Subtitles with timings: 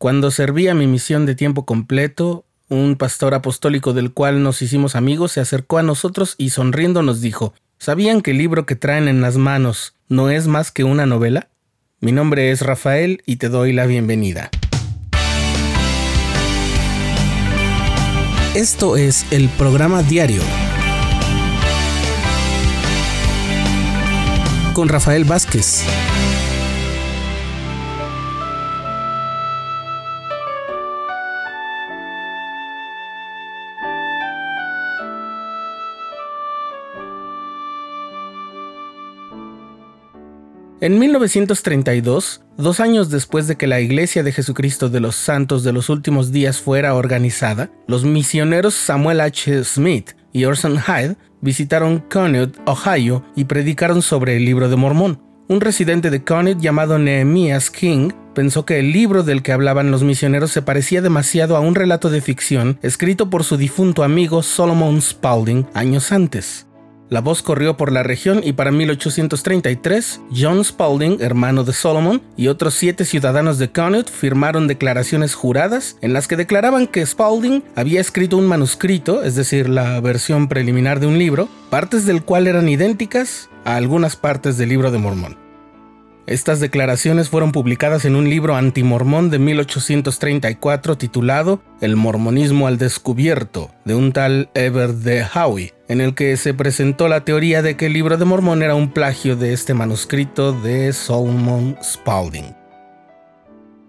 [0.00, 5.32] Cuando servía mi misión de tiempo completo, un pastor apostólico del cual nos hicimos amigos
[5.32, 9.20] se acercó a nosotros y sonriendo nos dijo, ¿Sabían que el libro que traen en
[9.20, 11.50] las manos no es más que una novela?
[12.00, 14.48] Mi nombre es Rafael y te doy la bienvenida.
[18.54, 20.40] Esto es el programa diario
[24.72, 25.84] con Rafael Vázquez.
[40.82, 45.74] En 1932, dos años después de que la Iglesia de Jesucristo de los Santos de
[45.74, 49.62] los Últimos Días fuera organizada, los misioneros Samuel H.
[49.64, 55.20] Smith y Orson Hyde visitaron Conneaut, Ohio, y predicaron sobre el libro de Mormón.
[55.48, 60.02] Un residente de Conneaut llamado Nehemias King pensó que el libro del que hablaban los
[60.02, 65.02] misioneros se parecía demasiado a un relato de ficción escrito por su difunto amigo Solomon
[65.02, 66.69] Spaulding años antes.
[67.10, 72.46] La voz corrió por la región y para 1833, John Spaulding, hermano de Solomon, y
[72.46, 78.00] otros siete ciudadanos de Connaught firmaron declaraciones juradas en las que declaraban que Spaulding había
[78.00, 82.68] escrito un manuscrito, es decir, la versión preliminar de un libro, partes del cual eran
[82.68, 85.49] idénticas a algunas partes del libro de Mormón.
[86.30, 93.72] Estas declaraciones fueron publicadas en un libro antimormón de 1834 titulado El mormonismo al descubierto,
[93.84, 97.86] de un tal Eber de Howe, en el que se presentó la teoría de que
[97.86, 102.54] el libro de Mormón era un plagio de este manuscrito de Solomon Spaulding.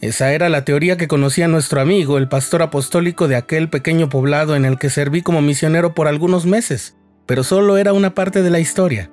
[0.00, 4.56] Esa era la teoría que conocía nuestro amigo, el pastor apostólico de aquel pequeño poblado
[4.56, 6.96] en el que serví como misionero por algunos meses,
[7.26, 9.10] pero solo era una parte de la historia.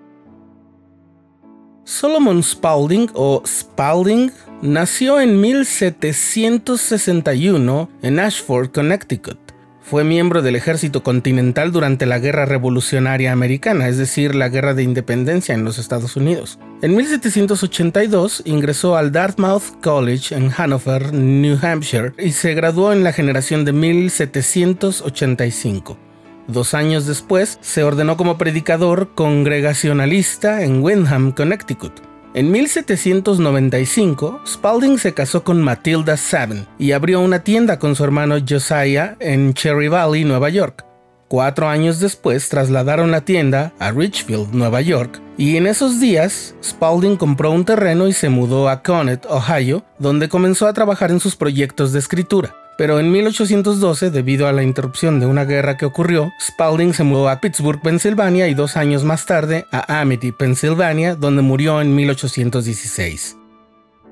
[1.88, 9.40] Solomon Spaulding o Spaulding nació en 1761 en Ashford, Connecticut.
[9.82, 14.84] Fue miembro del ejército continental durante la Guerra Revolucionaria Americana, es decir, la Guerra de
[14.84, 16.60] Independencia en los Estados Unidos.
[16.82, 23.14] En 1782 ingresó al Dartmouth College en Hanover, New Hampshire, y se graduó en la
[23.14, 26.07] generación de 1785.
[26.48, 31.92] Dos años después, se ordenó como predicador congregacionalista en Windham, Connecticut.
[32.34, 38.36] En 1795, Spalding se casó con Matilda Sabin y abrió una tienda con su hermano
[38.48, 40.86] Josiah en Cherry Valley, Nueva York.
[41.28, 47.18] Cuatro años después trasladaron la tienda a Richfield, Nueva York, y en esos días Spalding
[47.18, 51.36] compró un terreno y se mudó a Connet, Ohio, donde comenzó a trabajar en sus
[51.36, 52.56] proyectos de escritura.
[52.78, 57.28] Pero en 1812, debido a la interrupción de una guerra que ocurrió, Spalding se mudó
[57.28, 63.38] a Pittsburgh, Pensilvania y dos años más tarde a Amity, Pensilvania, donde murió en 1816.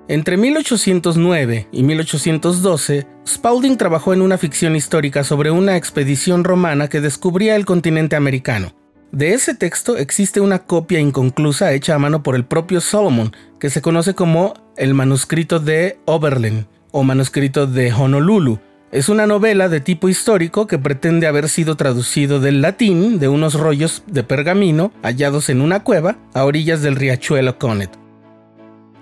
[0.08, 7.02] Entre 1809 y 1812, Spalding trabajó en una ficción histórica sobre una expedición romana que
[7.02, 8.74] descubría el continente americano.
[9.12, 13.70] De ese texto existe una copia inconclusa hecha a mano por el propio Solomon, que
[13.70, 18.58] se conoce como el manuscrito de Oberlin, o manuscrito de Honolulu.
[18.90, 23.56] Es una novela de tipo histórico que pretende haber sido traducido del latín de unos
[23.56, 27.92] rollos de pergamino hallados en una cueva a orillas del riachuelo Connet.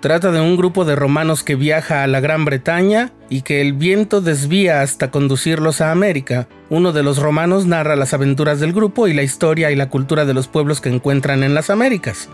[0.00, 3.74] Trata de un grupo de romanos que viaja a la Gran Bretaña y que el
[3.74, 6.48] viento desvía hasta conducirlos a América.
[6.70, 10.24] Uno de los romanos narra las aventuras del grupo y la historia y la cultura
[10.24, 12.28] de los pueblos que encuentran en las Américas.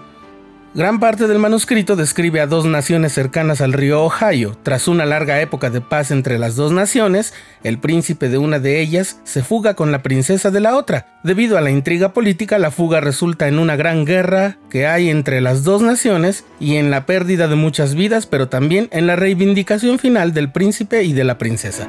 [0.72, 4.56] Gran parte del manuscrito describe a dos naciones cercanas al río Ohio.
[4.62, 8.80] Tras una larga época de paz entre las dos naciones, el príncipe de una de
[8.80, 11.20] ellas se fuga con la princesa de la otra.
[11.24, 15.40] Debido a la intriga política, la fuga resulta en una gran guerra que hay entre
[15.40, 19.98] las dos naciones y en la pérdida de muchas vidas, pero también en la reivindicación
[19.98, 21.88] final del príncipe y de la princesa.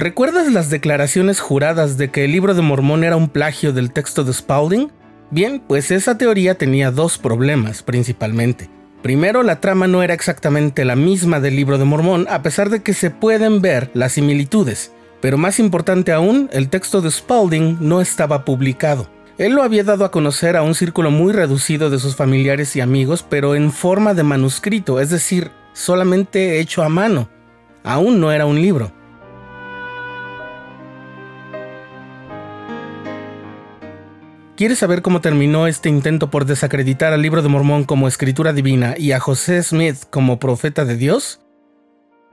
[0.00, 4.22] ¿Recuerdas las declaraciones juradas de que el libro de Mormón era un plagio del texto
[4.22, 4.92] de Spaulding?
[5.32, 8.70] Bien, pues esa teoría tenía dos problemas principalmente.
[9.02, 12.80] Primero, la trama no era exactamente la misma del libro de Mormón, a pesar de
[12.80, 14.92] que se pueden ver las similitudes.
[15.20, 19.10] Pero más importante aún, el texto de Spaulding no estaba publicado.
[19.36, 22.80] Él lo había dado a conocer a un círculo muy reducido de sus familiares y
[22.80, 27.28] amigos, pero en forma de manuscrito, es decir, solamente hecho a mano.
[27.82, 28.96] Aún no era un libro.
[34.58, 38.96] ¿Quieres saber cómo terminó este intento por desacreditar al libro de Mormón como escritura divina
[38.98, 41.40] y a José Smith como profeta de Dios?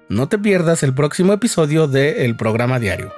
[0.09, 3.13] No te pierdas el próximo episodio de El programa diario.